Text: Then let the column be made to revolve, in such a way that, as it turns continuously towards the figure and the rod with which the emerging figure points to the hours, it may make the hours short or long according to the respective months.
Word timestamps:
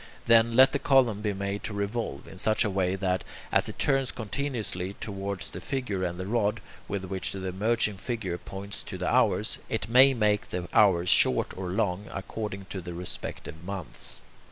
Then 0.25 0.55
let 0.55 0.71
the 0.71 0.79
column 0.79 1.21
be 1.21 1.31
made 1.31 1.63
to 1.65 1.75
revolve, 1.75 2.27
in 2.27 2.39
such 2.39 2.65
a 2.65 2.71
way 2.71 2.95
that, 2.95 3.23
as 3.51 3.69
it 3.69 3.77
turns 3.77 4.11
continuously 4.11 4.95
towards 4.99 5.51
the 5.51 5.61
figure 5.61 6.03
and 6.03 6.19
the 6.19 6.25
rod 6.25 6.59
with 6.87 7.05
which 7.05 7.31
the 7.33 7.45
emerging 7.45 7.97
figure 7.97 8.39
points 8.39 8.81
to 8.81 8.97
the 8.97 9.07
hours, 9.13 9.59
it 9.69 9.89
may 9.89 10.15
make 10.15 10.49
the 10.49 10.67
hours 10.73 11.09
short 11.09 11.55
or 11.55 11.69
long 11.69 12.07
according 12.11 12.65
to 12.71 12.81
the 12.81 12.95
respective 12.95 13.63
months. 13.63 14.23